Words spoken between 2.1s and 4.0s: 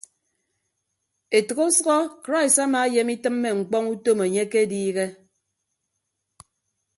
krais amaayem itịmme ñkpọñ